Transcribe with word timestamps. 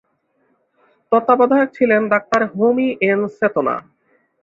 তত্ত্বাবধায়ক 1.11 1.69
ছিলেন 1.77 2.01
doctor 2.13 2.41
Homi 2.53 2.87
N 3.09 3.19
সেতনা। 3.37 3.75